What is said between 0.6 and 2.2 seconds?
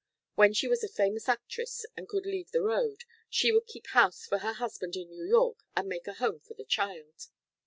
was a famous actress and